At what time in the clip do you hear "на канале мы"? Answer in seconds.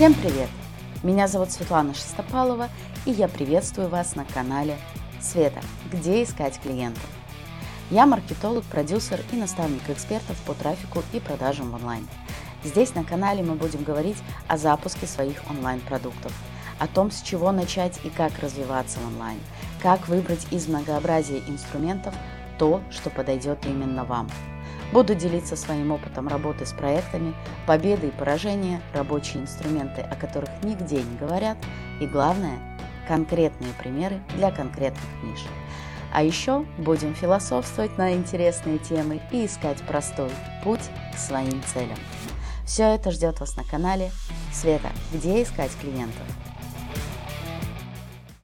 12.94-13.56